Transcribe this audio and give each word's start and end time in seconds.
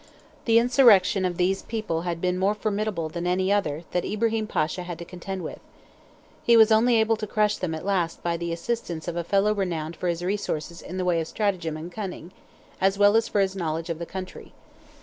The 0.45 0.57
insurrection 0.57 1.25
of 1.25 1.37
these 1.37 1.61
people 1.61 2.01
had 2.01 2.19
been 2.19 2.39
more 2.39 2.55
formidable 2.55 3.07
than 3.07 3.27
any 3.27 3.53
other 3.53 3.83
that 3.91 4.03
Ibrahim 4.03 4.47
Pasha 4.47 4.81
had 4.81 4.97
to 4.97 5.05
contend 5.05 5.43
with. 5.43 5.59
He 6.41 6.57
was 6.57 6.71
only 6.71 6.95
able 6.99 7.15
to 7.17 7.27
crush 7.27 7.57
them 7.57 7.75
at 7.75 7.85
last 7.85 8.23
by 8.23 8.35
the 8.35 8.51
assistance 8.51 9.07
of 9.07 9.15
a 9.15 9.23
fellow 9.23 9.53
renowned 9.53 9.95
for 9.95 10.07
his 10.07 10.23
resources 10.23 10.81
in 10.81 10.97
the 10.97 11.05
way 11.05 11.21
of 11.21 11.27
stratagem 11.27 11.77
and 11.77 11.91
cunning, 11.91 12.31
as 12.81 12.97
well 12.97 13.15
as 13.15 13.27
for 13.27 13.41
his 13.41 13.55
knowledge 13.55 13.91
of 13.91 13.99
the 13.99 14.07
country. 14.07 14.53